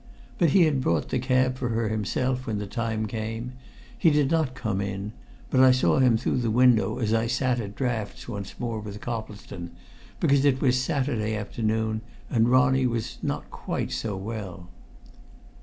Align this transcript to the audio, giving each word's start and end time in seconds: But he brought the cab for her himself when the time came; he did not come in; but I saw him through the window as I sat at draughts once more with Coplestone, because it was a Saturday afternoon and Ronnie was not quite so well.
But 0.39 0.49
he 0.49 0.67
brought 0.71 1.09
the 1.09 1.19
cab 1.19 1.59
for 1.59 1.69
her 1.69 1.87
himself 1.89 2.47
when 2.47 2.57
the 2.57 2.65
time 2.65 3.05
came; 3.05 3.51
he 3.95 4.09
did 4.09 4.31
not 4.31 4.55
come 4.55 4.81
in; 4.81 5.11
but 5.51 5.59
I 5.59 5.69
saw 5.69 5.99
him 5.99 6.17
through 6.17 6.37
the 6.37 6.49
window 6.49 6.97
as 6.97 7.13
I 7.13 7.27
sat 7.27 7.59
at 7.59 7.75
draughts 7.75 8.27
once 8.27 8.59
more 8.59 8.79
with 8.79 8.99
Coplestone, 8.99 9.69
because 10.19 10.43
it 10.43 10.59
was 10.59 10.75
a 10.75 10.79
Saturday 10.79 11.35
afternoon 11.35 12.01
and 12.31 12.49
Ronnie 12.49 12.87
was 12.87 13.19
not 13.21 13.51
quite 13.51 13.91
so 13.91 14.17
well. 14.17 14.69